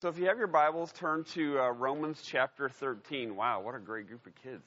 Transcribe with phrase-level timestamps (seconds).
[0.00, 3.34] So, if you have your Bibles, turn to uh, Romans chapter 13.
[3.34, 4.62] Wow, what a great group of kids.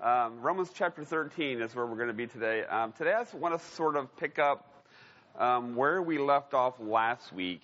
[0.00, 2.62] Um, Romans chapter 13 is where we're going to be today.
[2.64, 4.72] Um, today, I just want to sort of pick up
[5.38, 7.60] um, where we left off last week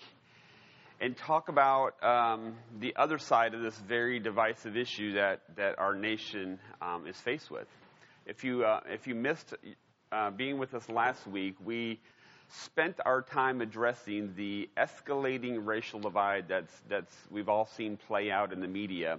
[1.00, 5.95] and talk about um, the other side of this very divisive issue that, that our
[5.95, 7.66] nation um, is faced with.
[8.27, 9.54] If you, uh, if you missed
[10.12, 11.98] uh, being with us last week, we
[12.53, 18.52] spent our time addressing the escalating racial divide that's, that's we've all seen play out
[18.52, 19.19] in the media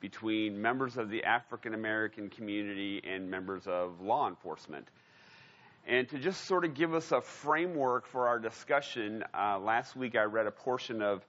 [0.00, 4.86] between members of the African American community and members of law enforcement.
[5.86, 10.16] And to just sort of give us a framework for our discussion, uh, last week
[10.16, 11.24] I read a portion of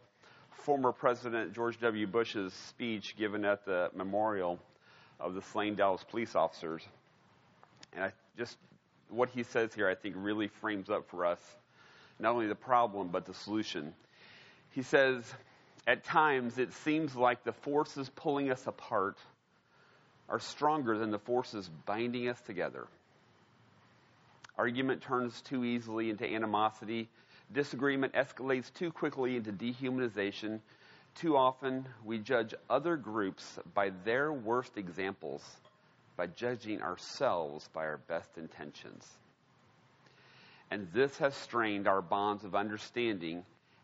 [0.49, 2.07] former President George W.
[2.07, 4.59] Bush's speech given at the memorial
[5.19, 6.81] of the slain Dallas police officers.
[7.93, 8.57] And I just
[9.09, 11.39] what he says here, I think, really frames up for us
[12.19, 13.93] not only the problem, but the solution.
[14.71, 15.23] He says,
[15.85, 19.17] At times, it seems like the forces pulling us apart
[20.29, 22.87] are stronger than the forces binding us together.
[24.57, 27.07] Argument turns too easily into animosity.
[27.53, 30.59] Disagreement escalates too quickly into dehumanization.
[31.15, 35.43] Too often, we judge other groups by their worst examples
[36.17, 39.07] by judging ourselves by our best intentions.
[40.69, 43.43] And this has strained our bonds of understanding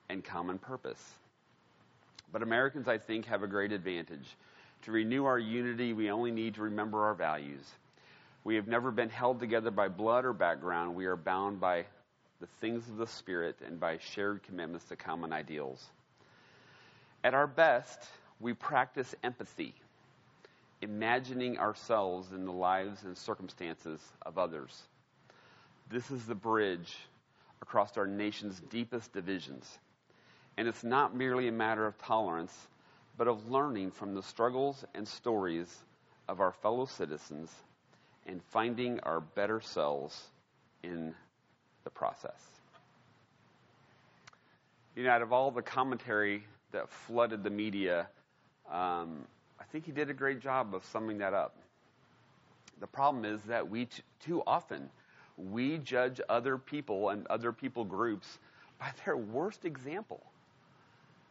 [0.10, 1.02] and common purpose.
[2.32, 4.36] But Americans, I think, have a great advantage.
[4.82, 7.64] To renew our unity, we only need to remember our values.
[8.44, 10.96] We have never been held together by blood or background.
[10.96, 11.86] We are bound by
[12.42, 15.82] the things of the Spirit and by shared commitments to common ideals.
[17.24, 18.00] At our best,
[18.42, 19.74] we practice empathy
[20.84, 24.84] imagining ourselves in the lives and circumstances of others.
[25.90, 26.96] This is the bridge
[27.62, 29.80] across our nation's deepest divisions.
[30.58, 32.56] And it's not merely a matter of tolerance,
[33.18, 35.74] but of learning from the struggles and stories
[36.28, 37.52] of our fellow citizens
[38.26, 40.22] and finding our better selves
[40.84, 41.14] in
[41.84, 42.40] the process.
[44.96, 48.08] You know, out of all the commentary that flooded the media,
[48.72, 49.26] um,
[49.64, 51.56] I think he did a great job of summing that up.
[52.82, 54.90] The problem is that we t- too often
[55.38, 58.40] we judge other people and other people groups
[58.78, 60.22] by their worst example.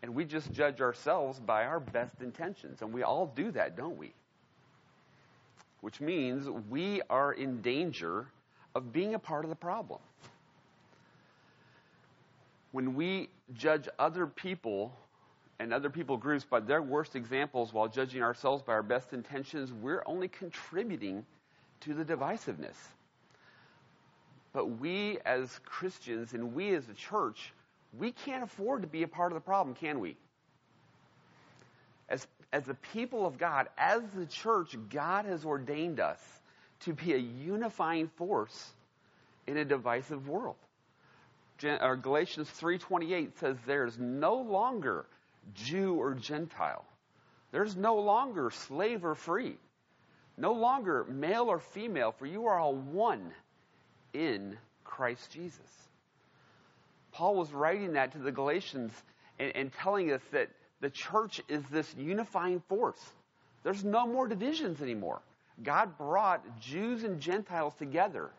[0.03, 2.83] And we just judge ourselves by our best intentions.
[2.83, 4.13] And we all do that, don't we?
[5.83, 8.27] Which means we are in danger
[8.75, 10.01] of being a part of the problem.
[12.73, 14.97] When we judge other people
[15.59, 19.73] and other people groups by their worst examples while judging ourselves by our best intentions,
[19.73, 21.25] we're only contributing
[21.81, 22.77] to the divisiveness.
[24.53, 27.53] But we as Christians and we as a church,
[27.99, 30.17] we can't afford to be a part of the problem, can we?
[32.09, 36.21] As, as the people of God, as the church, God has ordained us
[36.81, 38.71] to be a unifying force
[39.47, 40.57] in a divisive world.
[41.65, 45.07] Uh, Galatians 3:28 says there's no longer
[45.55, 46.85] Jew or Gentile.
[47.51, 49.57] There's no longer slave or free,
[50.37, 53.33] no longer male or female, for you are all one
[54.15, 55.61] in Christ Jesus.
[57.13, 58.93] Paul was writing that to the Galatians
[59.39, 60.49] and, and telling us that
[60.81, 63.01] the church is this unifying force.
[63.63, 65.21] There's no more divisions anymore.
[65.63, 68.31] God brought Jews and Gentiles together.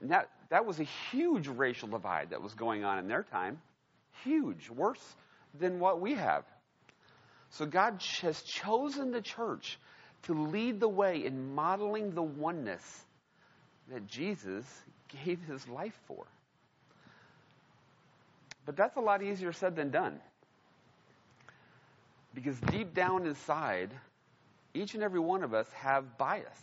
[0.00, 3.58] And that, that was a huge racial divide that was going on in their time.
[4.24, 4.68] Huge.
[4.68, 5.16] Worse
[5.58, 6.44] than what we have.
[7.50, 9.78] So God has chosen the church
[10.24, 13.04] to lead the way in modeling the oneness
[13.90, 14.64] that Jesus
[15.24, 16.26] gave his life for.
[18.64, 20.18] But that's a lot easier said than done.
[22.34, 23.90] Because deep down inside,
[24.74, 26.58] each and every one of us have bias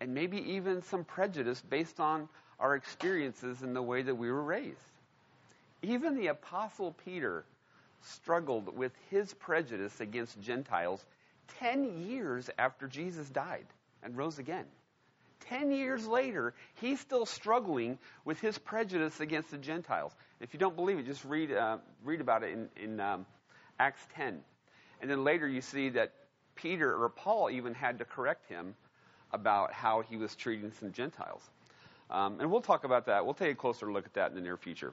[0.00, 2.28] and maybe even some prejudice based on
[2.58, 4.78] our experiences and the way that we were raised.
[5.82, 7.44] Even the Apostle Peter
[8.02, 11.04] struggled with his prejudice against Gentiles
[11.58, 13.66] 10 years after Jesus died
[14.02, 14.64] and rose again.
[15.48, 20.12] 10 years later, he's still struggling with his prejudice against the Gentiles.
[20.40, 23.26] If you don't believe it, just read, uh, read about it in, in um,
[23.78, 24.40] Acts 10.
[25.00, 26.12] And then later you see that
[26.54, 28.74] Peter or Paul even had to correct him
[29.32, 31.42] about how he was treating some Gentiles.
[32.10, 33.24] Um, and we'll talk about that.
[33.24, 34.92] We'll take a closer look at that in the near future.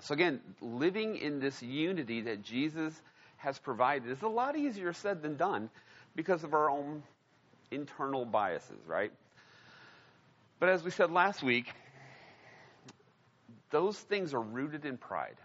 [0.00, 3.00] So, again, living in this unity that Jesus
[3.38, 5.70] has provided is a lot easier said than done
[6.14, 7.02] because of our own
[7.70, 9.12] internal biases, right?
[10.58, 11.72] But as we said last week,
[13.70, 15.36] those things are rooted in pride.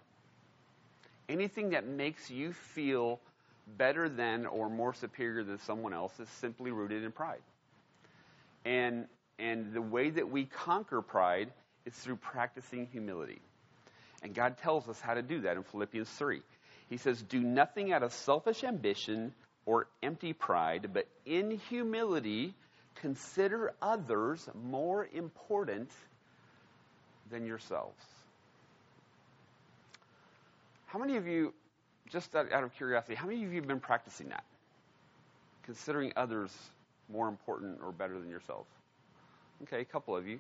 [1.28, 3.20] Anything that makes you feel
[3.78, 7.42] better than or more superior than someone else is simply rooted in pride.
[8.66, 9.06] And,
[9.40, 11.52] and the way that we conquer pride
[11.86, 13.42] is through practicing humility.
[14.22, 16.42] And God tells us how to do that in Philippians 3.
[16.90, 19.34] He says, Do nothing out of selfish ambition
[19.66, 22.54] or empty pride, but in humility
[22.96, 25.90] consider others more important
[27.32, 28.04] than yourselves.
[30.88, 31.54] How many of you,
[32.10, 34.44] just out of curiosity, how many of you have been practicing that?
[35.64, 36.52] Considering others
[37.10, 38.68] more important or better than yourselves?
[39.64, 40.40] Okay, a couple of you.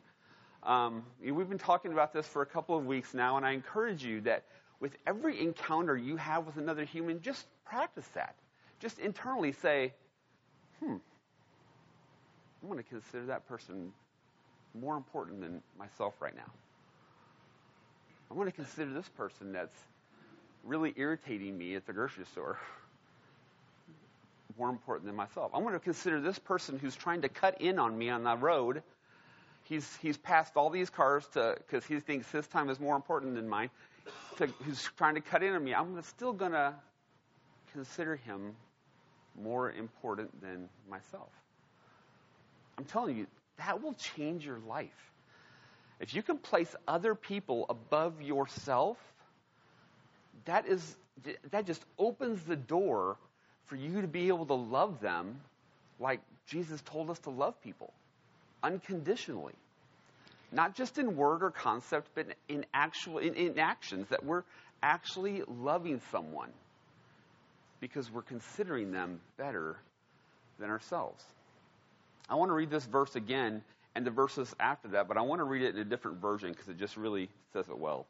[0.63, 4.03] Um, we've been talking about this for a couple of weeks now, and I encourage
[4.03, 4.43] you that
[4.79, 8.35] with every encounter you have with another human, just practice that.
[8.79, 9.93] Just internally say,
[10.79, 10.95] hmm,
[12.61, 13.91] I'm going to consider that person
[14.79, 16.51] more important than myself right now.
[18.29, 19.77] I'm going to consider this person that's
[20.63, 22.59] really irritating me at the grocery store
[24.57, 25.51] more important than myself.
[25.53, 28.37] I'm going to consider this person who's trying to cut in on me on the
[28.37, 28.83] road.
[29.71, 33.35] He's, he's passed all these cars to because he thinks his time is more important
[33.35, 33.69] than mine.
[34.39, 35.73] To, who's trying to cut in on me?
[35.73, 36.73] I'm still to
[37.71, 38.53] consider him
[39.41, 41.29] more important than myself.
[42.77, 43.27] I'm telling you,
[43.59, 45.13] that will change your life.
[46.01, 48.97] If you can place other people above yourself,
[50.43, 50.97] that is
[51.51, 53.15] that just opens the door
[53.67, 55.39] for you to be able to love them
[55.97, 57.93] like Jesus told us to love people
[58.63, 59.53] unconditionally.
[60.51, 64.43] Not just in word or concept, but in actual in, in actions that we're
[64.83, 66.49] actually loving someone
[67.79, 69.77] because we're considering them better
[70.59, 71.23] than ourselves.
[72.29, 73.63] I want to read this verse again
[73.95, 76.51] and the verses after that, but I want to read it in a different version
[76.51, 78.05] because it just really says it well.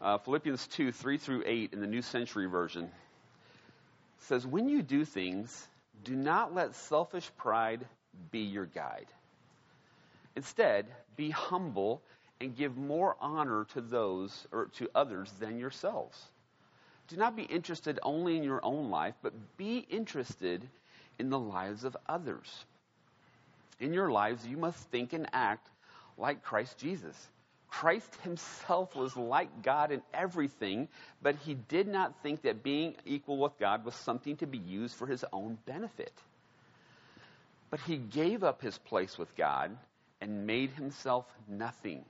[0.00, 2.90] Uh, Philippians 2 3 through 8 in the New Century Version
[4.18, 5.66] says, When you do things,
[6.04, 7.84] do not let selfish pride
[8.30, 9.06] be your guide.
[10.36, 10.86] Instead,
[11.16, 12.02] be humble
[12.40, 16.20] and give more honor to those or to others than yourselves.
[17.08, 20.66] Do not be interested only in your own life, but be interested
[21.18, 22.64] in the lives of others.
[23.78, 25.68] In your lives, you must think and act
[26.16, 27.28] like Christ Jesus
[27.74, 30.86] Christ himself was like God in everything,
[31.20, 34.94] but he did not think that being equal with God was something to be used
[34.94, 36.12] for his own benefit.
[37.70, 39.76] But he gave up his place with God
[40.24, 42.02] and made himself nothing.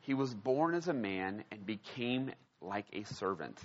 [0.00, 3.56] He was born as a man and became like a servant.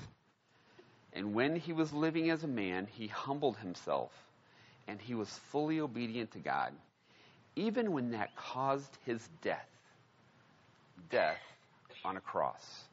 [1.12, 4.12] And when he was living as a man, he humbled himself
[4.88, 6.72] and he was fully obedient to God,
[7.56, 9.68] even when that caused his death
[11.10, 11.42] death
[12.06, 12.84] on a cross.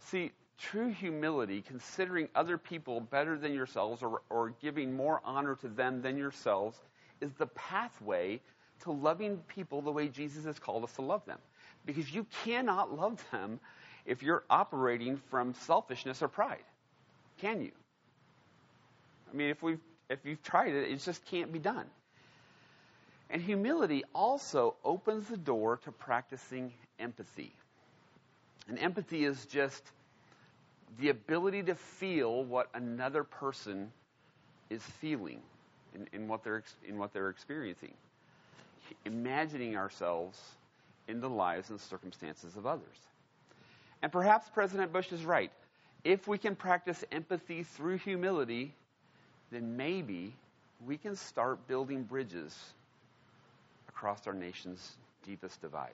[0.00, 5.68] See, true humility, considering other people better than yourselves or, or giving more honor to
[5.68, 6.76] them than yourselves,
[7.20, 8.40] is the pathway
[8.82, 11.38] to loving people the way Jesus has called us to love them.
[11.86, 13.60] Because you cannot love them
[14.06, 16.64] if you're operating from selfishness or pride.
[17.40, 17.72] Can you?
[19.32, 19.80] I mean, if we've
[20.10, 21.86] if you've tried it, it just can't be done.
[23.30, 27.52] And humility also opens the door to practicing empathy.
[28.68, 29.82] And empathy is just
[30.98, 33.90] the ability to feel what another person
[34.70, 35.40] is feeling
[35.94, 37.94] in, in, what, they're, in what they're experiencing.
[39.04, 40.38] Imagining ourselves
[41.08, 42.96] in the lives and circumstances of others.
[44.02, 45.50] And perhaps President Bush is right.
[46.02, 48.74] If we can practice empathy through humility,
[49.50, 50.34] then maybe
[50.86, 52.54] we can start building bridges
[53.88, 55.92] across our nation's deepest divides.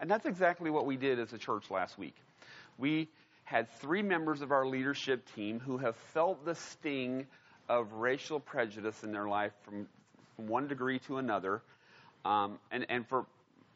[0.00, 2.14] And that's exactly what we did as a church last week.
[2.78, 3.08] We
[3.44, 7.26] had three members of our leadership team who have felt the sting
[7.68, 9.86] of racial prejudice in their life from,
[10.38, 11.60] from one degree to another,
[12.24, 13.26] um, and, and for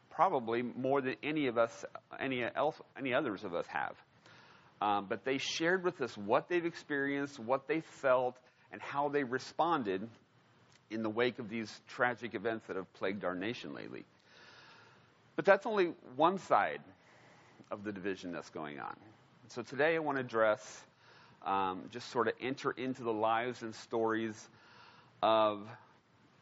[0.09, 1.83] probably more than any of us,
[2.17, 3.95] any else, any others of us have.
[4.81, 8.37] Um, but they shared with us what they've experienced, what they felt,
[8.71, 10.07] and how they responded
[10.89, 14.05] in the wake of these tragic events that have plagued our nation lately.
[15.35, 16.79] But that's only one side
[17.71, 18.95] of the division that's going on.
[19.49, 20.85] So today I want to address,
[21.45, 24.49] um, just sort of enter into the lives and stories
[25.21, 25.67] of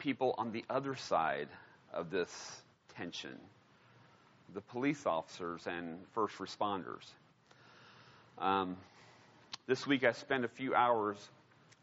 [0.02, 1.48] people on the other side
[1.94, 2.62] of this
[2.96, 3.38] tension
[4.54, 7.06] the police officers and first responders.
[8.38, 8.76] Um,
[9.68, 11.16] this week I spent a few hours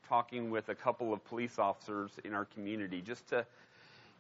[0.09, 3.47] talking with a couple of police officers in our community just to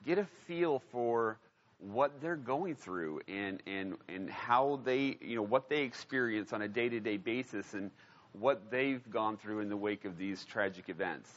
[0.06, 1.36] get a feel for
[1.80, 6.62] what they're going through and, and, and how they, you know, what they experience on
[6.62, 7.90] a day to day basis and
[8.32, 11.30] what they've gone through in the wake of these tragic events.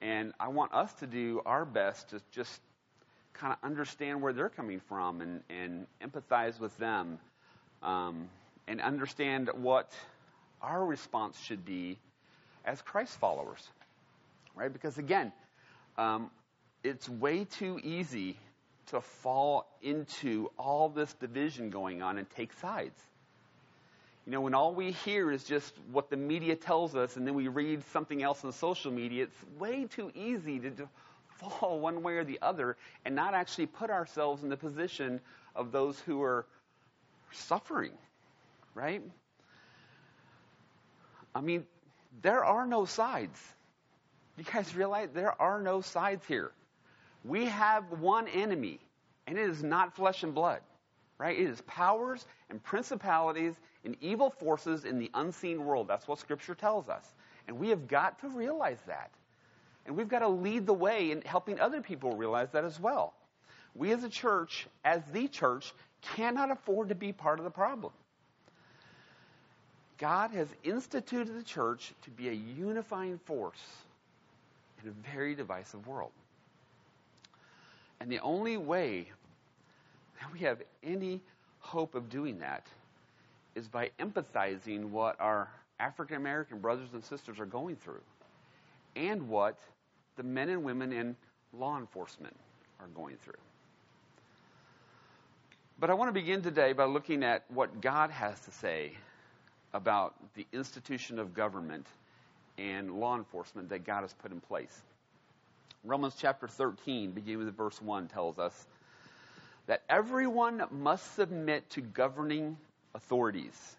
[0.00, 2.60] And I want us to do our best to just
[3.32, 7.18] kind of understand where they're coming from and, and empathize with them
[7.82, 8.28] um,
[8.66, 9.90] and understand what
[10.60, 11.98] our response should be
[12.64, 13.62] as Christ followers.
[14.54, 14.72] Right?
[14.72, 15.32] Because again,
[15.98, 16.30] um,
[16.82, 18.36] it's way too easy
[18.86, 22.98] to fall into all this division going on and take sides.
[24.26, 27.34] You know, when all we hear is just what the media tells us and then
[27.34, 30.88] we read something else on social media, it's way too easy to
[31.38, 35.20] fall one way or the other and not actually put ourselves in the position
[35.54, 36.44] of those who are
[37.30, 37.92] suffering,
[38.74, 39.02] right?
[41.34, 41.64] I mean,
[42.22, 43.40] there are no sides.
[44.36, 46.50] You guys realize there are no sides here.
[47.24, 48.80] We have one enemy,
[49.26, 50.60] and it is not flesh and blood,
[51.18, 51.38] right?
[51.38, 53.54] It is powers and principalities
[53.86, 55.88] and evil forces in the unseen world.
[55.88, 57.04] That's what Scripture tells us.
[57.46, 59.10] And we have got to realize that.
[59.86, 63.14] And we've got to lead the way in helping other people realize that as well.
[63.76, 67.92] We as a church, as the church, cannot afford to be part of the problem.
[69.98, 73.62] God has instituted the church to be a unifying force
[74.82, 76.10] in a very divisive world.
[78.00, 79.06] And the only way
[80.20, 81.20] that we have any
[81.60, 82.66] hope of doing that
[83.56, 85.48] is by empathizing what our
[85.80, 88.02] African American brothers and sisters are going through
[88.94, 89.58] and what
[90.16, 91.16] the men and women in
[91.52, 92.36] law enforcement
[92.78, 93.34] are going through.
[95.78, 98.92] But I want to begin today by looking at what God has to say
[99.74, 101.86] about the institution of government
[102.56, 104.82] and law enforcement that God has put in place.
[105.84, 108.66] Romans chapter 13, beginning with verse 1, tells us
[109.66, 112.56] that everyone must submit to governing
[112.96, 113.76] authorities.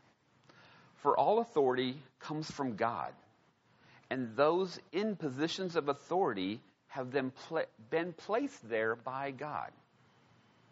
[0.98, 3.12] For all authority comes from God,
[4.10, 9.70] and those in positions of authority have been, pl- been placed there by God.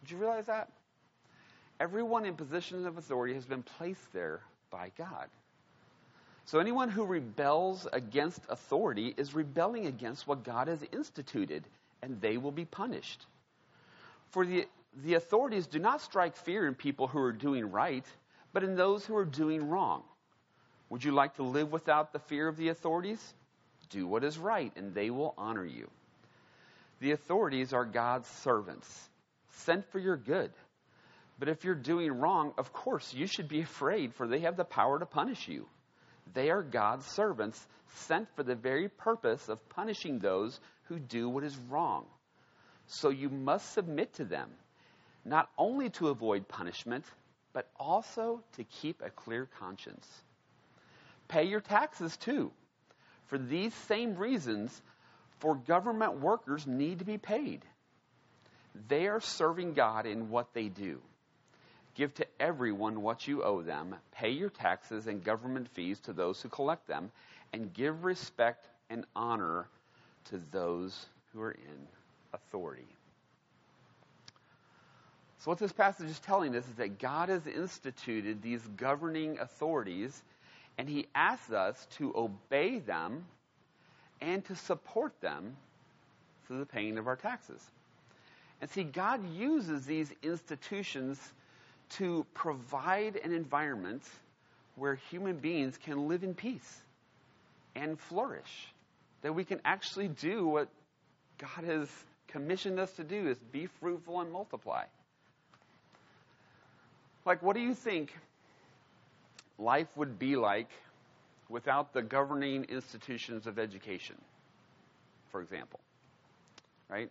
[0.01, 0.69] Did you realize that?
[1.79, 4.39] Everyone in positions of authority has been placed there
[4.71, 5.27] by God.
[6.45, 11.63] So anyone who rebels against authority is rebelling against what God has instituted,
[12.01, 13.25] and they will be punished.
[14.29, 14.67] For the,
[15.03, 18.05] the authorities do not strike fear in people who are doing right,
[18.55, 20.01] but in those who are doing wrong.
[20.89, 23.21] Would you like to live without the fear of the authorities?
[23.89, 25.89] Do what is right, and they will honor you.
[27.01, 29.09] The authorities are God's servants,
[29.65, 30.51] sent for your good.
[31.37, 34.63] But if you're doing wrong, of course, you should be afraid, for they have the
[34.63, 35.67] power to punish you.
[36.33, 37.61] They are God's servants,
[38.07, 42.05] sent for the very purpose of punishing those who do what is wrong.
[42.87, 44.49] So you must submit to them,
[45.25, 47.03] not only to avoid punishment,
[47.55, 50.05] but also to keep a clear conscience.
[51.29, 52.51] Pay your taxes too.
[53.27, 54.79] For these same reasons,
[55.39, 57.63] for government workers need to be paid.
[58.89, 60.99] They are serving God in what they do.
[61.95, 63.95] Give to everyone what you owe them.
[64.11, 67.09] Pay your taxes and government fees to those who collect them.
[67.53, 69.69] And give respect and honor
[70.25, 71.87] to those who are in
[72.33, 72.94] authority.
[75.39, 80.23] So, what this passage is telling us is that God has instituted these governing authorities,
[80.77, 83.25] and He asks us to obey them
[84.21, 85.55] and to support them
[86.47, 87.61] through the paying of our taxes.
[88.61, 91.19] And see, God uses these institutions
[91.97, 94.03] to provide an environment
[94.75, 96.81] where human beings can live in peace
[97.75, 98.73] and flourish.
[99.21, 100.69] That we can actually do what
[101.37, 101.89] God has
[102.27, 104.83] commissioned us to do is be fruitful and multiply.
[107.25, 108.15] Like, what do you think
[109.57, 110.69] life would be like
[111.49, 114.15] without the governing institutions of education,
[115.31, 115.79] for example?
[116.87, 117.09] Right?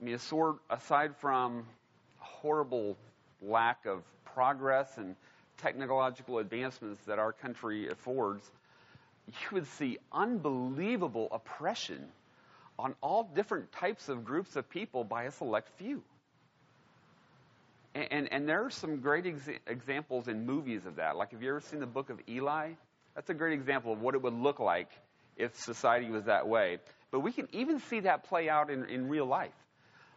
[0.00, 0.18] I mean,
[0.68, 1.64] aside from
[2.18, 2.98] horrible
[3.40, 4.02] lack of
[4.34, 5.16] progress and
[5.58, 8.50] technological advancements that our country affords,
[9.26, 12.04] you would see unbelievable oppression
[12.78, 16.02] on all different types of groups of people by a select few.
[17.94, 21.16] And, and, there are some great ex- examples in movies of that.
[21.16, 22.70] Like, have you ever seen the book of Eli?
[23.14, 24.88] That's a great example of what it would look like
[25.36, 26.78] if society was that way.
[27.10, 29.52] But we can even see that play out in, in real life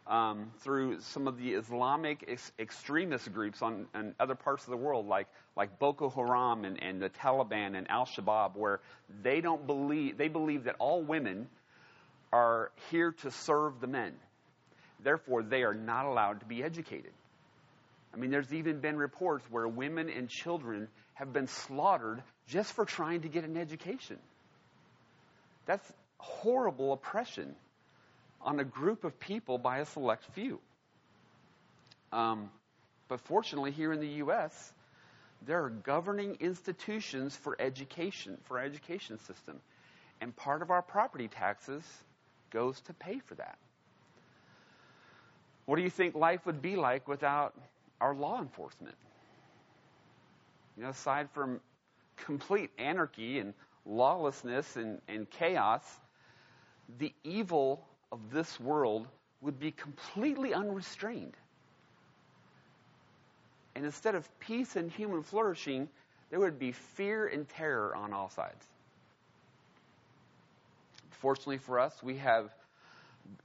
[0.06, 4.76] um, through some of the Islamic ex- extremist groups on, on, other parts of the
[4.76, 8.80] world, like like Boko Haram and, and the Taliban and Al Shabaab, where
[9.22, 11.48] they don't believe they believe that all women
[12.32, 14.14] are here to serve the men.
[15.02, 17.12] therefore, they are not allowed to be educated.
[18.16, 22.86] I mean, there's even been reports where women and children have been slaughtered just for
[22.86, 24.16] trying to get an education.
[25.66, 27.54] That's horrible oppression
[28.40, 30.60] on a group of people by a select few.
[32.10, 32.48] Um,
[33.08, 34.72] but fortunately, here in the U.S.,
[35.46, 39.60] there are governing institutions for education, for our education system.
[40.22, 41.84] And part of our property taxes
[42.50, 43.58] goes to pay for that.
[45.66, 47.54] What do you think life would be like without
[48.00, 48.96] our law enforcement?
[50.76, 51.60] You know, aside from
[52.16, 55.82] complete anarchy and lawlessness and, and chaos,
[56.98, 59.06] the evil of this world
[59.40, 61.34] would be completely unrestrained.
[63.74, 65.88] And instead of peace and human flourishing,
[66.30, 68.64] there would be fear and terror on all sides.
[71.10, 72.50] Fortunately for us, we have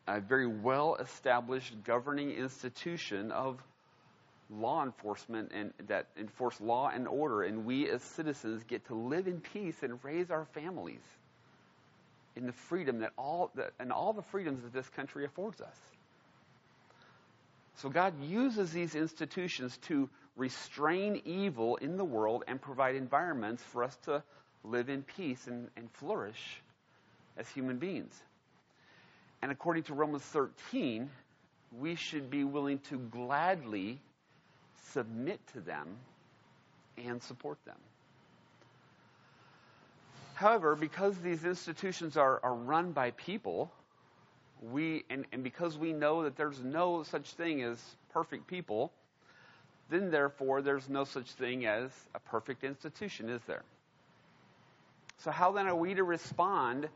[0.07, 3.61] a very well established governing institution of
[4.51, 9.27] law enforcement and that enforce law and order and we as citizens get to live
[9.27, 11.01] in peace and raise our families
[12.35, 15.75] in the freedom that all that, and all the freedoms that this country affords us.
[17.77, 23.83] So god uses these institutions to restrain evil in the world and provide environments for
[23.83, 24.21] us to
[24.63, 26.61] live in peace and, and flourish
[27.37, 28.13] as human beings.
[29.41, 31.09] And according to romans 13
[31.79, 34.01] we should be willing to gladly
[34.89, 35.87] submit to them
[36.97, 37.77] and support them.
[40.33, 43.71] However, because these institutions are, are run by people,
[44.61, 47.79] we and, and because we know that there's no such thing as
[48.11, 48.91] perfect people,
[49.89, 53.63] then therefore there's no such thing as a perfect institution, is there?
[55.19, 56.89] So how then are we to respond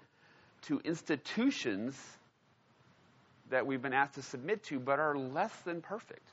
[0.63, 1.95] to institutions
[3.51, 6.27] that we've been asked to submit to but are less than perfect?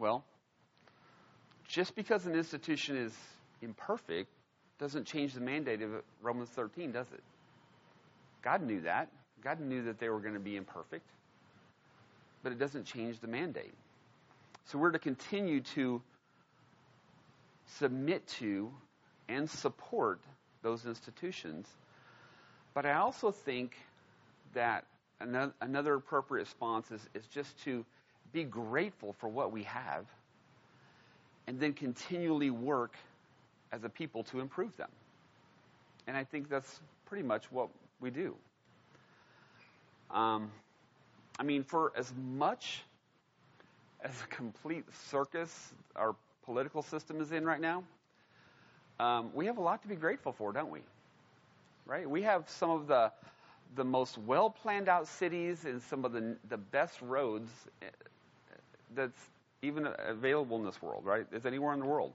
[0.00, 0.24] Well,
[1.68, 3.12] just because an institution is
[3.60, 4.30] imperfect
[4.78, 5.90] doesn't change the mandate of
[6.22, 7.22] Romans 13, does it?
[8.42, 9.10] God knew that.
[9.44, 11.06] God knew that they were going to be imperfect.
[12.42, 13.74] But it doesn't change the mandate.
[14.64, 16.00] So we're to continue to
[17.78, 18.72] submit to
[19.28, 20.20] and support
[20.62, 21.68] those institutions.
[22.72, 23.76] But I also think
[24.54, 24.86] that
[25.20, 27.84] another, appropriate response is, is just to
[28.32, 30.06] be grateful for what we have,
[31.46, 32.94] and then continually work
[33.72, 34.90] as a people to improve them.
[36.06, 37.68] And I think that's pretty much what
[38.00, 38.34] we do.
[40.10, 40.50] Um,
[41.38, 42.82] I mean, for as much
[44.02, 47.84] as a complete circus our political system is in right now,
[48.98, 50.80] um, we have a lot to be grateful for, don't we?
[51.86, 52.08] Right?
[52.08, 53.12] We have some of the
[53.76, 57.50] the most well planned out cities and some of the the best roads
[58.94, 59.18] that's
[59.62, 61.26] even available in this world, right?
[61.32, 62.12] Is anywhere in the world.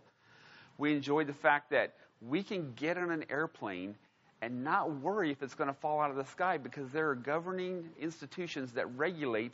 [0.77, 3.95] We enjoy the fact that we can get on an airplane
[4.41, 7.15] and not worry if it's going to fall out of the sky because there are
[7.15, 9.53] governing institutions that regulate,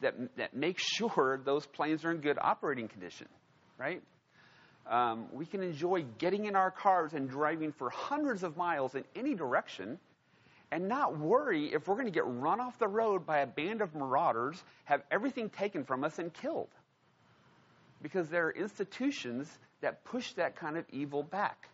[0.00, 3.28] that, that make sure those planes are in good operating condition,
[3.76, 4.02] right?
[4.88, 9.04] Um, we can enjoy getting in our cars and driving for hundreds of miles in
[9.14, 9.98] any direction
[10.70, 13.80] and not worry if we're going to get run off the road by a band
[13.80, 16.68] of marauders, have everything taken from us, and killed.
[18.02, 19.48] Because there are institutions
[19.80, 21.68] that push that kind of evil back.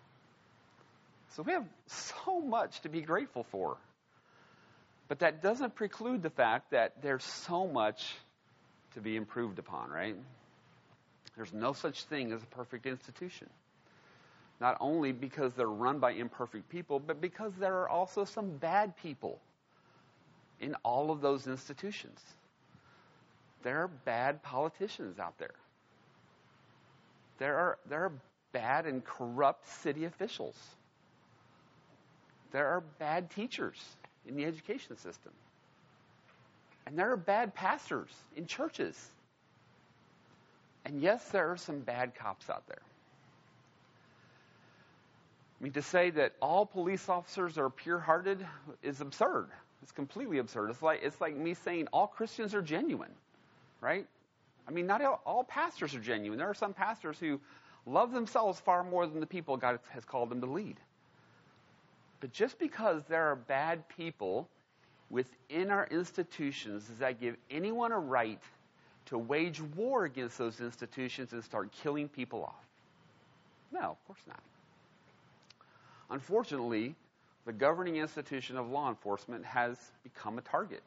[1.30, 3.76] So we have so much to be grateful for.
[5.08, 8.14] But that doesn't preclude the fact that there's so much
[8.94, 10.16] to be improved upon, right?
[11.36, 13.48] There's no such thing as a perfect institution
[14.60, 18.96] not only because they're run by imperfect people, but because there are also some bad
[18.96, 19.38] people
[20.60, 22.20] in all of those institutions.
[23.62, 25.54] There are bad politicians out there.
[27.38, 28.12] There are, there are
[28.52, 30.56] bad and corrupt city officials.
[32.52, 33.82] There are bad teachers
[34.26, 35.32] in the education system.
[36.86, 38.96] And there are bad pastors in churches.
[40.84, 42.82] And yes, there are some bad cops out there.
[45.60, 48.44] I mean, to say that all police officers are pure hearted
[48.82, 49.48] is absurd.
[49.82, 50.70] It's completely absurd.
[50.70, 53.12] It's like, it's like me saying all Christians are genuine,
[53.80, 54.06] right?
[54.66, 56.38] I mean, not all pastors are genuine.
[56.38, 57.40] There are some pastors who
[57.86, 60.78] love themselves far more than the people God has called them to lead.
[62.20, 64.48] But just because there are bad people
[65.10, 68.40] within our institutions, does that give anyone a right
[69.06, 72.64] to wage war against those institutions and start killing people off?
[73.70, 74.40] No, of course not.
[76.10, 76.94] Unfortunately,
[77.46, 80.82] the governing institution of law enforcement has become a target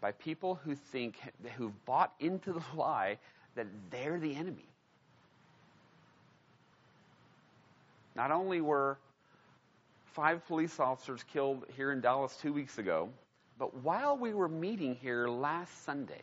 [0.00, 1.16] by people who think,
[1.56, 3.18] who've bought into the lie
[3.54, 4.66] that they're the enemy.
[8.14, 8.98] Not only were
[10.12, 13.08] five police officers killed here in Dallas two weeks ago,
[13.58, 16.22] but while we were meeting here last Sunday,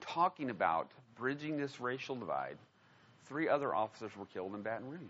[0.00, 2.56] talking about bridging this racial divide,
[3.26, 5.00] three other officers were killed in Baton Rouge.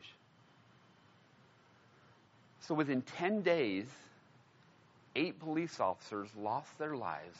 [2.66, 3.86] So within 10 days,
[5.16, 7.38] eight police officers lost their lives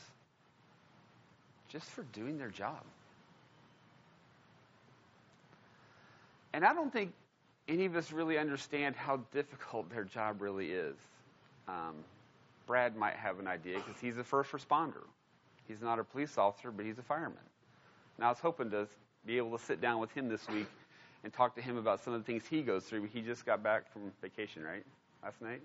[1.69, 2.83] just for doing their job.
[6.53, 7.13] And I don't think
[7.67, 10.97] any of us really understand how difficult their job really is.
[11.69, 11.95] Um,
[12.67, 15.03] Brad might have an idea because he's a first responder.
[15.67, 17.39] He's not a police officer, but he's a fireman.
[18.19, 18.87] And I was hoping to
[19.27, 20.69] be able to sit down with him this week
[21.25, 23.09] and talk to him about some of the things he goes through.
[23.13, 24.85] He just got back from vacation, right?
[25.25, 25.63] Last night?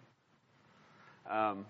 [1.30, 1.66] Um,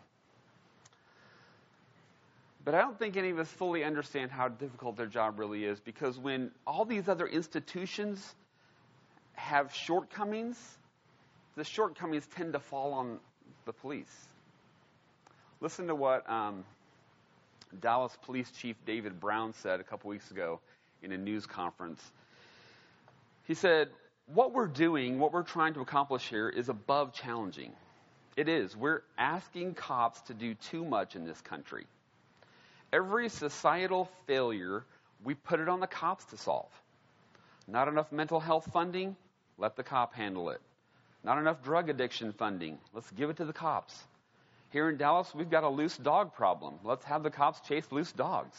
[2.64, 5.80] but I don't think any of us fully understand how difficult their job really is
[5.80, 8.36] because when all these other institutions
[9.34, 10.56] have shortcomings,
[11.56, 13.18] the shortcomings tend to fall on
[13.66, 14.28] the police.
[15.60, 16.64] Listen to what um,
[17.82, 20.60] Dallas Police Chief David Brown said a couple weeks ago
[21.02, 22.04] in a news conference.
[23.48, 23.90] He said,
[24.32, 27.72] What we're doing, what we're trying to accomplish here is above challenging.
[28.38, 28.78] It is.
[28.78, 31.88] We're asking cops to do too much in this country.
[32.94, 34.86] Every societal failure,
[35.24, 36.70] we put it on the cops to solve.
[37.68, 39.16] Not enough mental health funding?
[39.58, 40.62] Let the cop handle it.
[41.24, 42.78] Not enough drug addiction funding?
[42.94, 44.00] Let's give it to the cops.
[44.70, 46.76] Here in Dallas, we've got a loose dog problem.
[46.84, 48.58] Let's have the cops chase loose dogs.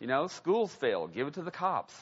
[0.00, 1.06] You know, schools fail.
[1.06, 1.94] Give it to the cops.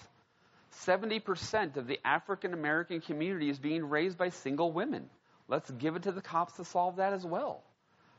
[0.81, 5.09] 70% of the African American community is being raised by single women.
[5.49, 7.63] Let's give it to the cops to solve that as well.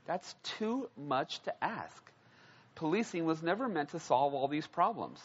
[0.06, 2.12] That's too much to ask.
[2.76, 5.20] Policing was never meant to solve all these problems.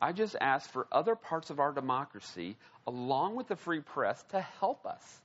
[0.00, 4.40] I just ask for other parts of our democracy, along with the free press, to
[4.40, 5.20] help us,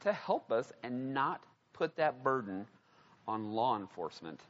[0.00, 2.66] to help us and not put that burden
[3.26, 4.40] on law enforcement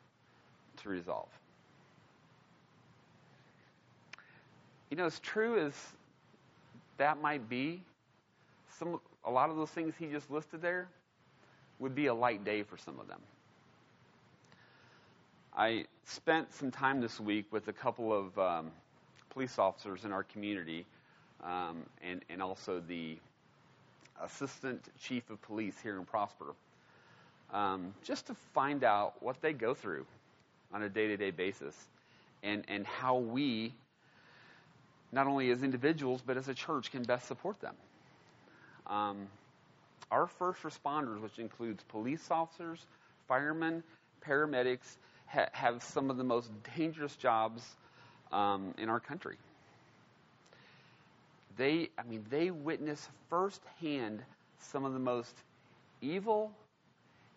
[0.79, 1.29] to resolve.
[4.91, 5.73] You know, as true as
[7.01, 7.83] that might be,
[8.79, 10.87] some, a lot of those things he just listed there
[11.79, 13.21] would be a light day for some of them.
[15.57, 18.71] I spent some time this week with a couple of um,
[19.31, 20.85] police officers in our community
[21.43, 23.17] um, and, and also the
[24.23, 26.55] assistant chief of police here in Prosper,
[27.51, 30.05] um, just to find out what they go through
[30.71, 31.75] on a day to day basis
[32.43, 33.73] and, and how we,
[35.13, 37.75] not only as individuals, but as a church, can best support them.
[38.87, 39.29] Um,
[40.11, 42.85] our first responders, which includes police officers,
[43.29, 43.83] firemen,
[44.27, 44.97] paramedics,
[45.27, 47.77] ha- have some of the most dangerous jobs
[48.33, 49.37] um, in our country.
[51.57, 54.23] They, I mean, they witness firsthand
[54.59, 55.35] some of the most
[56.01, 56.53] evil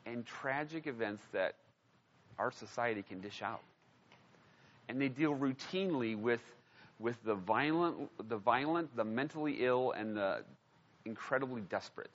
[0.06, 1.56] and tragic events that
[2.40, 3.62] our society can dish out.
[4.90, 6.42] And they deal routinely with,
[7.00, 10.44] with the violent, the violent, the mentally ill, and the
[11.06, 12.12] incredibly desperate.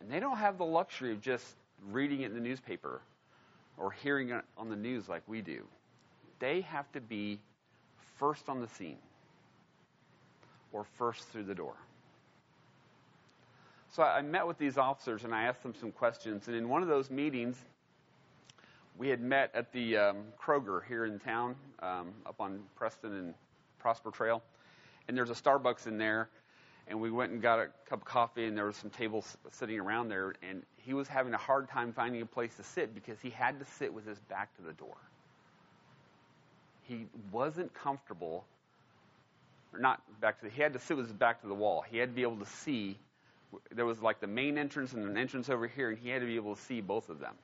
[0.00, 1.44] And they don't have the luxury of just
[1.90, 3.00] reading it in the newspaper
[3.76, 5.64] or hearing it on the news like we do.
[6.38, 7.38] They have to be
[8.18, 8.98] first on the scene
[10.72, 11.74] or first through the door.
[13.90, 16.46] So I met with these officers and I asked them some questions.
[16.46, 17.56] And in one of those meetings,
[18.98, 23.34] we had met at the um, Kroger here in town, um, up on Preston and
[23.78, 24.42] Prosper Trail.
[25.06, 26.28] And there's a Starbucks in there
[26.88, 29.78] and we went and got a cup of coffee, and there were some tables sitting
[29.78, 33.20] around there, and he was having a hard time finding a place to sit because
[33.20, 34.96] he had to sit with his back to the door.
[36.84, 38.46] He wasn't comfortable,
[39.72, 41.84] or not back to the, he had to sit with his back to the wall.
[41.88, 42.98] He had to be able to see.
[43.70, 46.26] There was like the main entrance and an entrance over here, and he had to
[46.26, 47.34] be able to see both of them.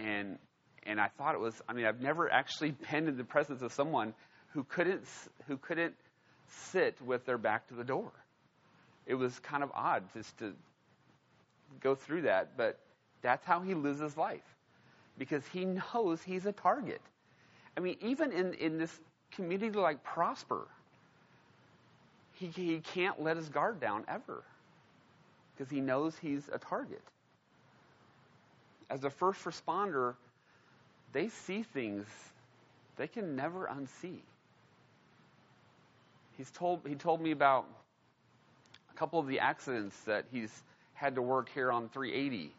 [0.00, 0.38] And
[0.84, 1.60] and I thought it was.
[1.68, 4.14] I mean, I've never actually been in the presence of someone
[4.52, 5.04] who couldn't
[5.46, 5.94] who couldn't
[6.72, 8.10] sit with their back to the door.
[9.06, 10.52] It was kind of odd just to
[11.80, 12.78] go through that, but
[13.22, 14.42] that's how he lives his life
[15.18, 17.00] because he knows he's a target.
[17.76, 19.00] I mean, even in, in this
[19.32, 20.66] community like Prosper,
[22.32, 24.42] he, he can't let his guard down ever
[25.54, 27.02] because he knows he's a target.
[28.90, 30.14] As a first responder,
[31.12, 32.06] they see things
[32.96, 34.20] they can never unsee
[36.40, 37.66] he's told, he told me about
[38.90, 40.62] a couple of the accidents that he's
[40.94, 42.50] had to work here on 380.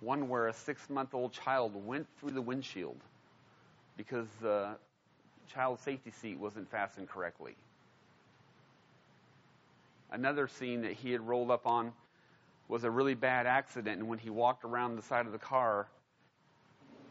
[0.00, 2.96] one where a six month old child went through the windshield
[3.98, 4.70] because the
[5.52, 7.54] child safety seat wasn't fastened correctly.
[10.10, 11.92] Another scene that he had rolled up on
[12.68, 15.86] was a really bad accident, and when he walked around the side of the car,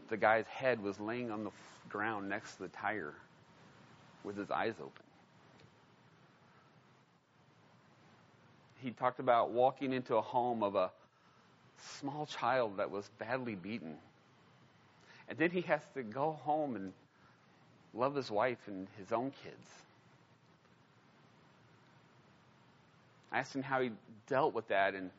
[0.10, 1.52] the guy's head was laying on the
[1.90, 3.14] ground next to the tire
[4.24, 5.04] with his eyes open.
[8.82, 10.92] He talked about walking into a home of a
[12.00, 13.96] small child that was badly beaten.
[15.30, 16.94] And then he has to go home and
[17.94, 19.68] love his wife and his own kids.
[23.32, 23.92] I asked him how he
[24.28, 25.10] dealt with that, and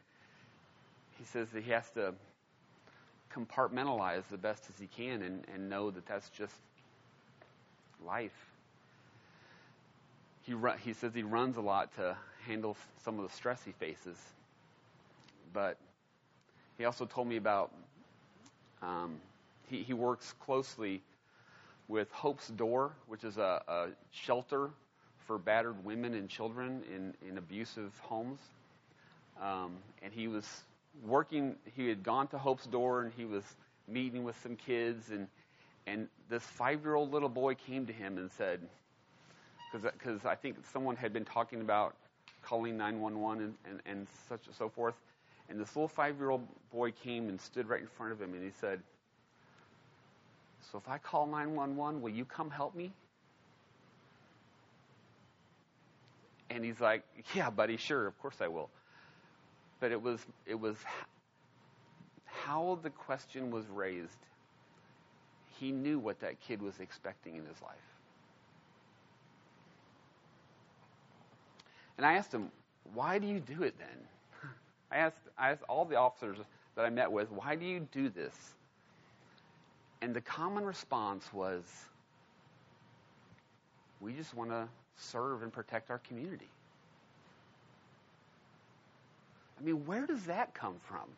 [1.22, 2.12] he says that he has to
[3.32, 6.54] compartmentalize the best as he can and, and know that that's just
[8.04, 8.35] life.
[10.42, 13.70] He, run, he says he runs a lot to handle some of the stress he
[13.70, 14.16] faces.
[15.52, 15.76] But
[16.76, 17.70] he also told me about
[18.82, 19.14] um,
[19.70, 21.02] he, he works closely
[21.87, 24.70] with Hope's Door, which is a, a shelter
[25.28, 28.40] for battered women and children in, in abusive homes.
[29.40, 30.64] Um, and he was
[31.05, 33.44] working, he had gone to Hope's Door and he was
[33.88, 35.11] meeting with some kids.
[35.11, 35.28] And,
[35.87, 38.61] and this five year old little boy came to him and said,
[39.72, 41.96] because I think someone had been talking about
[42.42, 44.94] calling 911 and, and, and such and so forth.
[45.48, 48.35] And this little five year old boy came and stood right in front of him
[48.35, 48.81] and he said,
[50.70, 52.92] So if I call 911, will you come help me?
[56.50, 57.02] And he's like,
[57.35, 58.70] Yeah, buddy, sure, of course I will.
[59.83, 60.77] But it was, it was
[62.25, 64.16] how the question was raised.
[65.59, 67.75] He knew what that kid was expecting in his life.
[71.97, 72.53] And I asked him,
[72.95, 74.51] Why do you do it then?
[74.92, 76.37] I asked, I asked all the officers
[76.77, 78.37] that I met with, Why do you do this?
[80.01, 81.64] And the common response was,
[84.01, 86.51] We just want to serve and protect our community.
[89.62, 91.09] I mean, where does that come from?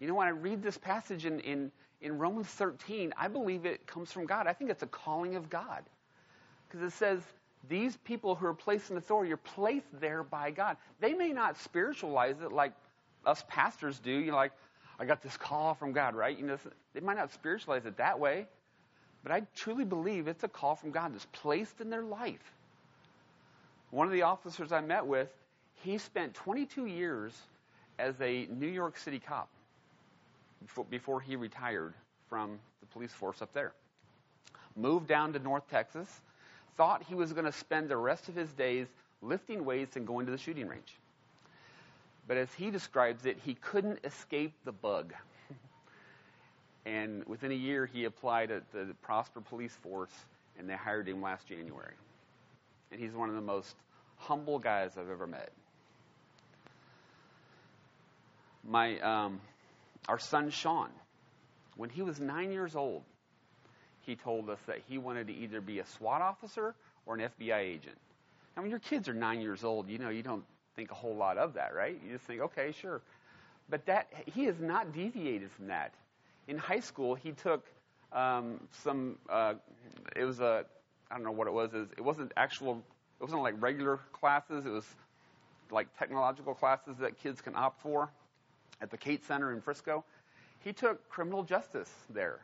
[0.00, 3.86] You know, when I read this passage in, in, in Romans 13, I believe it
[3.86, 4.46] comes from God.
[4.46, 5.84] I think it's a calling of God.
[6.68, 7.20] Because it says,
[7.68, 10.76] these people who are placed in authority are placed there by God.
[11.00, 12.72] They may not spiritualize it like
[13.24, 14.10] us pastors do.
[14.10, 14.52] You know, like,
[14.98, 16.36] I got this call from God, right?
[16.36, 16.58] You know,
[16.94, 18.46] they might not spiritualize it that way.
[19.22, 22.52] But I truly believe it's a call from God that's placed in their life.
[23.90, 25.28] One of the officers I met with,
[25.82, 27.32] he spent 22 years
[27.98, 29.48] as a New York City cop
[30.90, 31.94] before he retired
[32.28, 33.72] from the police force up there.
[34.74, 36.08] Moved down to North Texas,
[36.76, 38.86] thought he was going to spend the rest of his days
[39.22, 40.94] lifting weights and going to the shooting range.
[42.28, 45.14] But as he describes it, he couldn't escape the bug.
[46.86, 50.12] And within a year, he applied at the Prosper Police Force,
[50.56, 51.94] and they hired him last January.
[52.92, 53.74] And he's one of the most
[54.18, 55.50] humble guys I've ever met.
[58.68, 59.40] My, um,
[60.08, 60.88] our son Sean,
[61.76, 63.02] when he was nine years old,
[64.00, 66.74] he told us that he wanted to either be a SWAT officer
[67.06, 67.96] or an FBI agent.
[68.56, 71.16] Now, when your kids are nine years old, you know you don't think a whole
[71.16, 71.98] lot of that, right?
[72.04, 73.02] You just think, okay, sure.
[73.68, 75.92] But that he has not deviated from that
[76.48, 77.64] in high school, he took
[78.12, 79.16] um, some.
[79.28, 79.54] Uh,
[80.14, 80.64] it was a.
[81.10, 81.70] I don't know what it was.
[81.74, 82.82] It wasn't actual.
[83.20, 84.66] It wasn't like regular classes.
[84.66, 84.86] It was
[85.70, 88.10] like technological classes that kids can opt for
[88.80, 90.04] at the Kate Center in Frisco.
[90.60, 92.40] He took criminal justice there.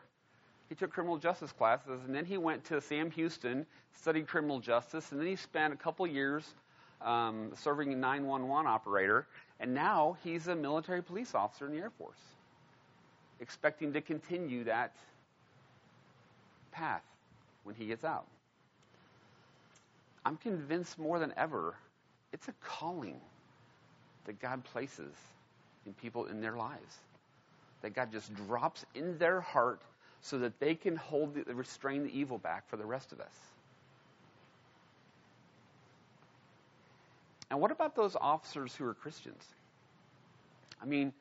[0.69, 5.13] He took criminal justice classes, and then he went to Sam Houston, studied criminal justice,
[5.13, 6.55] and then he spent a couple years
[7.03, 9.27] um, serving a 911 operator,
[9.61, 12.19] and now he's a military police officer in the Air Force
[13.41, 14.95] expecting to continue that
[16.71, 17.03] path
[17.65, 18.27] when he gets out.
[20.25, 21.75] I'm convinced more than ever
[22.33, 23.21] it's a calling
[24.25, 25.13] that God places
[25.87, 26.97] in people in their lives.
[27.83, 29.81] That God just drops in their heart
[30.21, 33.35] so that they can hold the, restrain the evil back for the rest of us.
[37.51, 39.43] And what about those officers who are Christians?
[40.81, 41.13] I mean,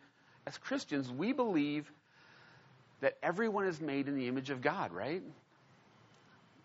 [0.48, 1.92] as Christians, we believe
[3.02, 5.24] that everyone is made in the image of God, right?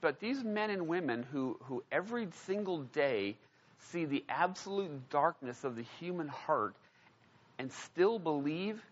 [0.00, 3.36] But these men and women who, who every single day
[3.78, 6.76] see the absolute darkness of the human heart
[7.58, 8.82] and still believe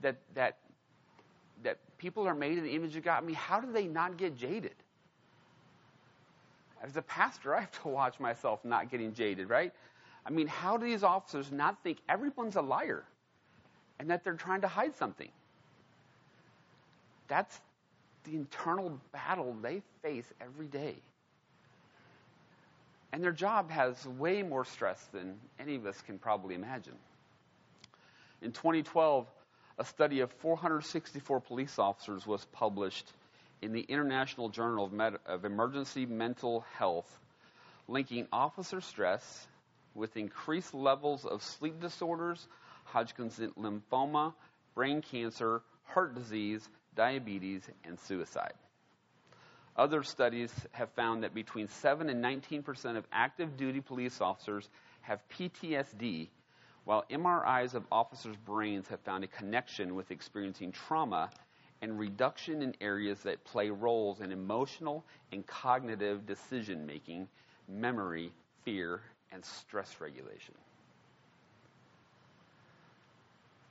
[0.00, 0.58] that, that,
[1.62, 4.16] that people are made in the image of God, I mean, how do they not
[4.16, 4.74] get jaded?
[6.82, 9.72] As a pastor, I have to watch myself not getting jaded, right?
[10.24, 13.04] I mean, how do these officers not think everyone's a liar?
[14.00, 15.28] and that they're trying to hide something.
[17.28, 17.60] That's
[18.24, 20.96] the internal battle they face every day.
[23.12, 26.94] And their job has way more stress than any of us can probably imagine.
[28.42, 29.26] In 2012,
[29.78, 33.12] a study of 464 police officers was published
[33.60, 37.18] in the International Journal of, Med- of Emergency Mental Health,
[37.86, 39.46] linking officer stress
[39.94, 42.46] with increased levels of sleep disorders,
[42.84, 44.32] Hodgkin's lymphoma,
[44.74, 48.54] brain cancer, heart disease, diabetes, and suicide.
[49.76, 54.68] Other studies have found that between 7 and 19 percent of active duty police officers
[55.02, 56.28] have PTSD,
[56.84, 61.30] while MRIs of officers' brains have found a connection with experiencing trauma
[61.82, 67.28] and reduction in areas that play roles in emotional and cognitive decision making,
[67.68, 68.32] memory,
[68.64, 69.00] fear,
[69.32, 70.54] and stress regulation.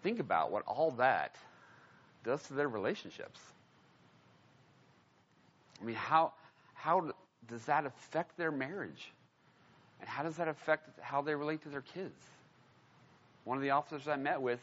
[0.02, 1.36] Think about what all that
[2.24, 3.40] does to their relationships.
[5.82, 6.34] I mean, how,
[6.74, 7.12] how
[7.48, 9.12] does that affect their marriage?
[10.00, 12.16] And how does that affect how they relate to their kids?
[13.44, 14.60] One of the officers I met with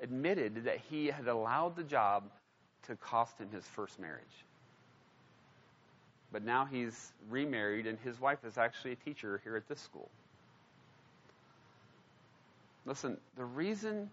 [0.00, 2.24] admitted that he had allowed the job
[2.86, 4.44] to cost him his first marriage.
[6.32, 10.08] But now he's remarried, and his wife is actually a teacher here at this school.
[12.86, 14.10] Listen, the reason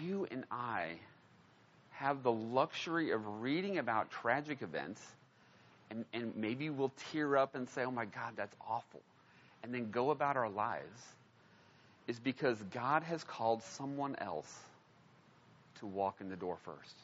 [0.00, 0.90] you and I
[1.92, 5.02] have the luxury of reading about tragic events,
[5.90, 9.00] and, and maybe we'll tear up and say, oh my God, that's awful,
[9.62, 11.00] and then go about our lives,
[12.08, 14.52] is because God has called someone else
[15.78, 16.96] to walk in the door first.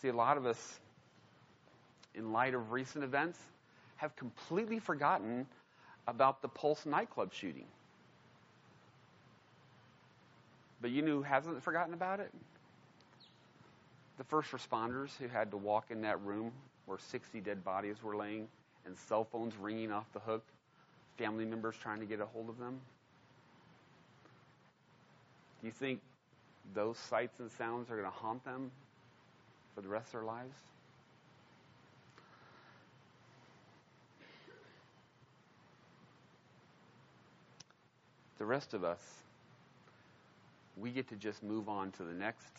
[0.00, 0.78] See, a lot of us,
[2.14, 3.38] in light of recent events,
[3.96, 5.46] have completely forgotten
[6.06, 7.66] about the Pulse nightclub shooting.
[10.80, 12.30] But you know who hasn't forgotten about it?
[14.18, 16.52] The first responders who had to walk in that room
[16.86, 18.46] where 60 dead bodies were laying
[18.86, 20.44] and cell phones ringing off the hook,
[21.18, 22.80] family members trying to get a hold of them.
[25.60, 26.00] Do you think
[26.74, 28.70] those sights and sounds are going to haunt them
[29.74, 30.54] for the rest of their lives?
[38.38, 39.00] The rest of us,
[40.76, 42.52] we get to just move on to the next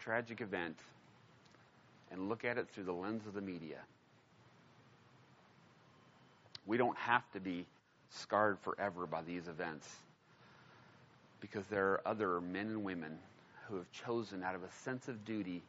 [0.00, 0.78] tragic event
[2.10, 3.80] and look at it through the lens of the media.
[6.66, 7.66] We don't have to be
[8.10, 9.88] scarred forever by these events
[11.40, 13.18] because there are other men and women
[13.68, 15.62] who have chosen out of a sense of duty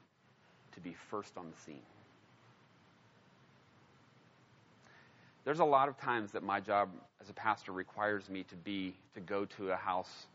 [0.73, 1.81] to be first on the scene.
[5.45, 6.89] There's a lot of times that my job
[7.21, 10.27] as a pastor requires me to be to go to a house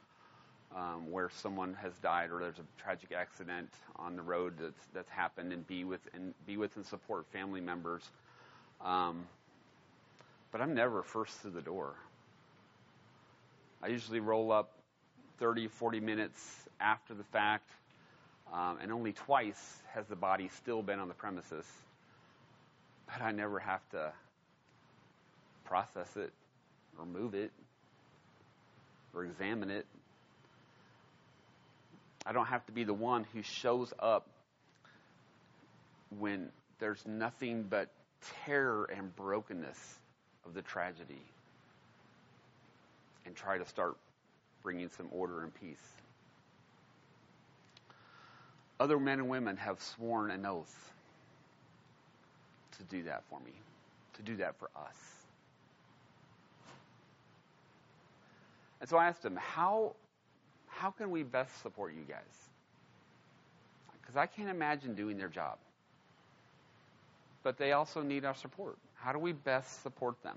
[0.74, 5.10] um, where someone has died or there's a tragic accident on the road that's that's
[5.10, 8.10] happened and be with and be with and support family members.
[8.80, 9.26] Um,
[10.52, 11.94] but I'm never first through the door.
[13.82, 14.70] I usually roll up
[15.38, 16.38] 30, 40 minutes
[16.78, 17.68] after the fact,
[18.52, 21.64] um, and only twice has the body still been on the premises.
[23.06, 24.12] But I never have to
[25.64, 26.32] process it,
[26.98, 27.50] or move it,
[29.14, 29.86] or examine it.
[32.26, 34.28] I don't have to be the one who shows up
[36.18, 37.88] when there's nothing but
[38.44, 39.98] terror and brokenness
[40.46, 41.22] of the tragedy
[43.26, 43.96] and try to start
[44.62, 45.92] bringing some order and peace.
[48.80, 50.92] Other men and women have sworn an oath
[52.78, 53.52] to do that for me,
[54.14, 54.96] to do that for us.
[58.80, 59.94] And so I asked him, how,
[60.66, 62.18] how can we best support you guys?
[64.00, 65.56] Because I can't imagine doing their job.
[67.44, 68.76] But they also need our support.
[69.02, 70.36] How do we best support them?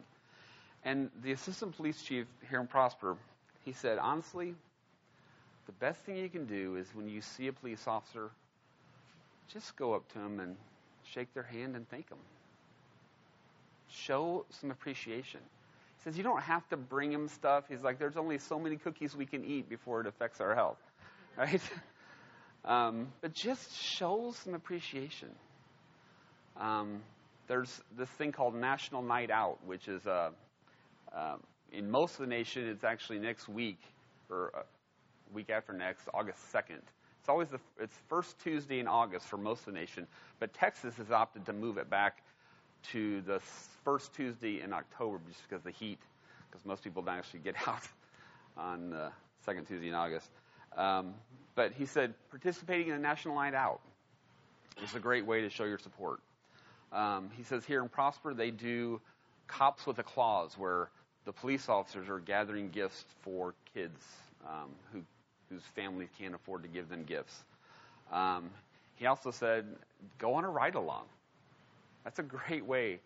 [0.83, 3.15] And the assistant police chief here in Prosper,
[3.63, 4.55] he said, honestly,
[5.65, 8.29] the best thing you can do is when you see a police officer,
[9.53, 10.55] just go up to them and
[11.13, 12.17] shake their hand and thank them.
[13.89, 15.39] Show some appreciation.
[15.97, 17.65] He says, You don't have to bring them stuff.
[17.69, 20.79] He's like, There's only so many cookies we can eat before it affects our health.
[21.37, 21.61] Right?
[22.63, 25.27] Um, but just show some appreciation.
[26.55, 27.01] Um,
[27.47, 30.29] there's this thing called National Night Out, which is uh,
[31.15, 31.35] uh,
[31.71, 33.79] in most of the nation, it's actually next week
[34.29, 34.61] or uh,
[35.33, 36.81] week after next, August 2nd.
[37.19, 40.07] It's always the it's first Tuesday in August for most of the nation,
[40.39, 42.21] but Texas has opted to move it back
[42.91, 43.39] to the
[43.83, 45.99] first Tuesday in October just because of the heat
[46.49, 47.81] because most people don't actually get out
[48.57, 49.09] on uh,
[49.45, 50.29] second Tuesday in August.
[50.77, 51.13] Um,
[51.55, 53.81] but he said participating in the National Night Out
[54.83, 56.19] is a great way to show your support.
[56.91, 59.01] Um, he says here in Prosper they do
[59.47, 60.89] Cops with a Claus, where
[61.25, 63.99] the police officers are gathering gifts for kids
[64.45, 65.01] um, who,
[65.49, 67.43] whose families can't afford to give them gifts.
[68.11, 68.49] Um,
[68.95, 69.65] he also said,
[70.19, 71.03] go on a ride along.
[72.03, 72.99] That's a great way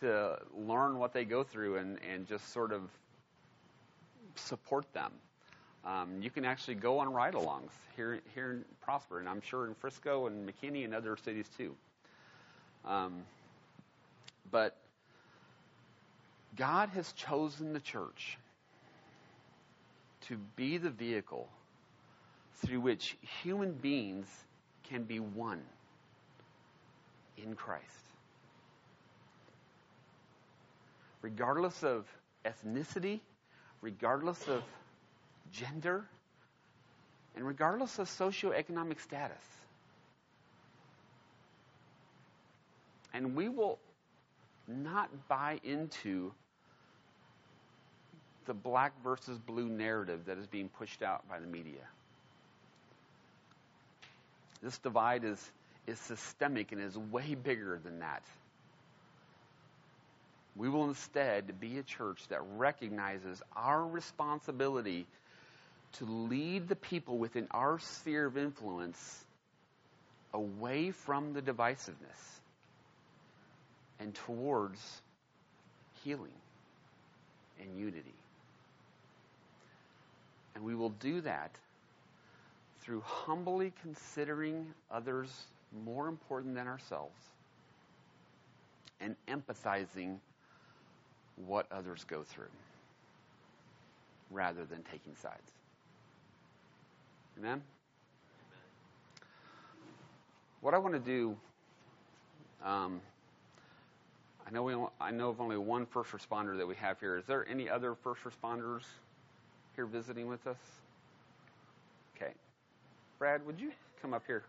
[0.00, 2.82] to learn what they go through and, and just sort of
[4.34, 5.12] support them.
[5.84, 9.66] Um, you can actually go on ride alongs here, here in Prosper, and I'm sure
[9.66, 11.74] in Frisco and McKinney and other cities too.
[12.84, 13.22] Um,
[14.50, 14.76] but
[16.56, 18.38] God has chosen the church
[20.28, 21.48] to be the vehicle
[22.64, 24.26] through which human beings
[24.84, 25.62] can be one
[27.36, 27.84] in Christ.
[31.22, 32.06] Regardless of
[32.44, 33.20] ethnicity,
[33.80, 34.62] regardless of
[35.52, 36.04] gender,
[37.36, 39.61] and regardless of socioeconomic status.
[43.14, 43.78] And we will
[44.66, 46.32] not buy into
[48.46, 51.86] the black versus blue narrative that is being pushed out by the media.
[54.62, 55.50] This divide is,
[55.86, 58.22] is systemic and is way bigger than that.
[60.54, 65.06] We will instead be a church that recognizes our responsibility
[65.94, 69.24] to lead the people within our sphere of influence
[70.32, 72.40] away from the divisiveness
[74.02, 75.00] and towards
[76.02, 76.32] healing
[77.60, 78.14] and unity.
[80.54, 81.52] And we will do that
[82.80, 85.44] through humbly considering others
[85.84, 87.14] more important than ourselves
[89.00, 90.16] and empathizing
[91.46, 92.44] what others go through
[94.30, 95.52] rather than taking sides.
[97.38, 97.62] Amen?
[100.60, 101.36] What I want to do,
[102.64, 103.00] um,
[104.52, 107.16] I know we, I know of only one first responder that we have here.
[107.16, 108.82] Is there any other first responders
[109.76, 110.58] here visiting with us?
[112.14, 112.32] Okay.
[113.18, 113.72] Brad, would you
[114.02, 114.42] come up here?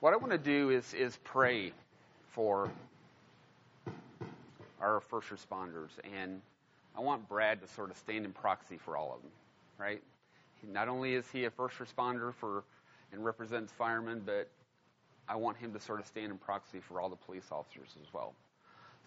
[0.00, 1.72] What I want to do is, is pray
[2.32, 2.68] for
[4.80, 5.90] our first responders.
[6.16, 6.40] And
[6.96, 9.30] I want Brad to sort of stand in proxy for all of them,
[9.78, 10.02] right?
[10.66, 12.64] Not only is he a first responder for
[13.12, 14.48] and represents firemen, but
[15.28, 18.12] I want him to sort of stand in proxy for all the police officers as
[18.12, 18.34] well.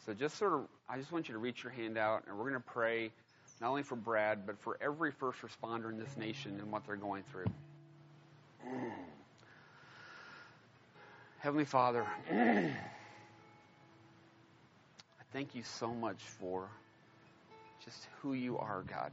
[0.06, 2.50] So just sort of, I just want you to reach your hand out, and we're
[2.50, 3.12] going to pray
[3.60, 6.96] not only for Brad, but for every first responder in this nation and what they're
[6.96, 7.46] going through.
[11.40, 12.06] Heavenly Father,
[15.34, 16.68] thank you so much for
[17.84, 19.12] just who you are, God.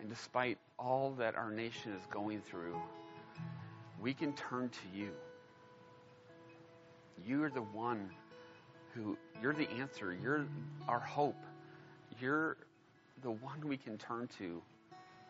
[0.00, 2.76] And despite all that our nation is going through,
[4.00, 5.10] we can turn to you.
[7.26, 8.10] You are the one
[8.94, 10.16] who, you're the answer.
[10.22, 10.46] You're
[10.88, 11.36] our hope.
[12.20, 12.56] You're
[13.22, 14.62] the one we can turn to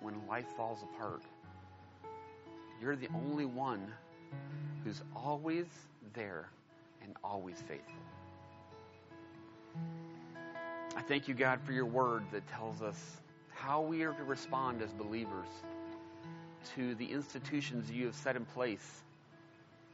[0.00, 1.22] when life falls apart.
[2.80, 3.92] You're the only one
[4.84, 5.66] who's always
[6.14, 6.48] there
[7.02, 7.94] and always faithful.
[10.96, 12.98] I thank you, God, for your word that tells us
[13.50, 15.46] how we are to respond as believers
[16.74, 19.02] to the institutions you have set in place,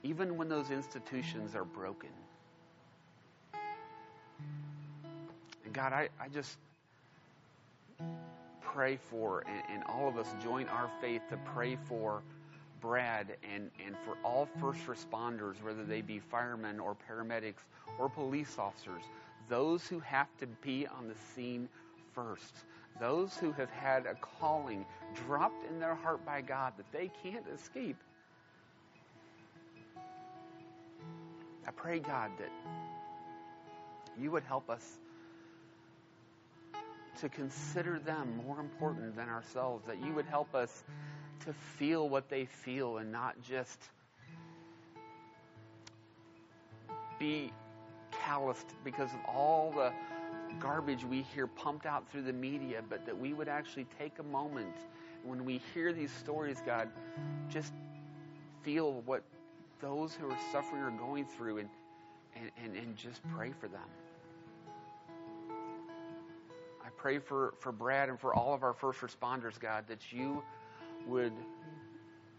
[0.02, 2.10] even when those institutions are broken.
[5.64, 6.56] And God, I, I just
[8.60, 12.22] pray for, and, and all of us join our faith to pray for
[12.80, 17.64] Brad and, and for all first responders, whether they be firemen or paramedics
[17.98, 19.02] or police officers,
[19.48, 21.68] those who have to be on the scene
[22.14, 22.64] first,
[23.00, 24.84] those who have had a calling
[25.26, 27.96] dropped in their heart by God that they can't escape.
[31.66, 32.50] I pray, God, that
[34.18, 34.98] you would help us
[37.20, 40.84] to consider them more important than ourselves, that you would help us
[41.44, 43.90] to feel what they feel and not just
[47.18, 47.52] be
[48.10, 49.92] calloused because of all the
[50.58, 54.22] garbage we hear pumped out through the media, but that we would actually take a
[54.22, 54.76] moment
[55.24, 56.88] when we hear these stories, God,
[57.48, 57.72] just
[58.62, 59.22] feel what
[59.80, 61.68] those who are suffering are going through and,
[62.34, 63.80] and, and, and just pray for them.
[66.84, 70.42] I pray for, for Brad and for all of our first responders, God, that you
[71.06, 71.32] would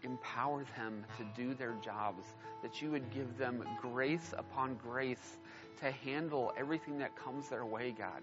[0.02, 2.24] empower them to do their jobs,
[2.62, 5.38] that you would give them grace upon grace
[5.80, 8.22] to handle everything that comes their way, God.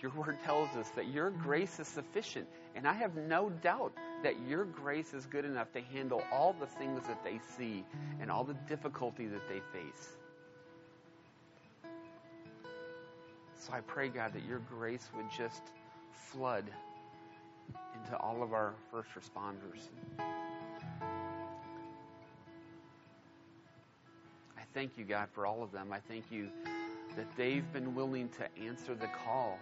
[0.00, 4.34] Your word tells us that your grace is sufficient, and I have no doubt that
[4.48, 7.84] your grace is good enough to handle all the things that they see
[8.20, 10.08] and all the difficulty that they face.
[13.56, 15.62] So I pray, God, that your grace would just
[16.30, 16.64] flood
[18.08, 19.88] into all of our first responders.
[24.56, 25.92] I thank you, God, for all of them.
[25.92, 26.48] I thank you
[27.16, 29.58] that they've been willing to answer the call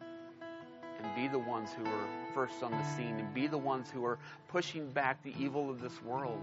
[0.00, 4.04] and be the ones who are first on the scene and be the ones who
[4.04, 6.42] are pushing back the evil of this world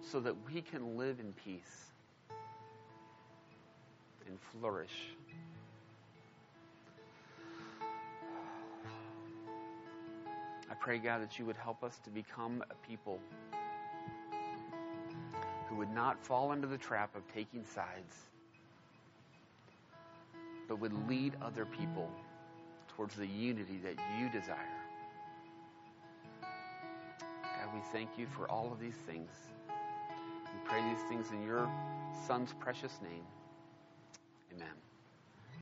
[0.00, 1.92] so that we can live in peace
[4.26, 5.14] and flourish.
[10.70, 13.18] I pray, God, that you would help us to become a people
[15.68, 18.16] who would not fall into the trap of taking sides,
[20.68, 22.10] but would lead other people
[22.96, 24.56] towards the unity that you desire.
[26.42, 29.30] God, we thank you for all of these things.
[29.68, 31.70] We pray these things in your
[32.26, 33.24] Son's precious name.
[34.54, 34.68] Amen.